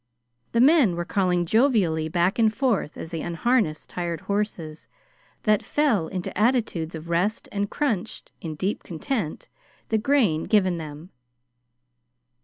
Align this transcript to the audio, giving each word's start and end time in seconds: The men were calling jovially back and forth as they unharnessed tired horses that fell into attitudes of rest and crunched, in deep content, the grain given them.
The 0.53 0.61
men 0.61 0.95
were 0.95 1.05
calling 1.05 1.45
jovially 1.45 2.09
back 2.09 2.39
and 2.39 2.51
forth 2.51 2.97
as 2.97 3.11
they 3.11 3.21
unharnessed 3.21 3.87
tired 3.87 4.21
horses 4.21 4.87
that 5.43 5.61
fell 5.61 6.07
into 6.07 6.35
attitudes 6.35 6.95
of 6.95 7.07
rest 7.07 7.47
and 7.51 7.69
crunched, 7.69 8.31
in 8.41 8.55
deep 8.55 8.81
content, 8.81 9.47
the 9.89 9.99
grain 9.99 10.45
given 10.45 10.79
them. 10.79 11.11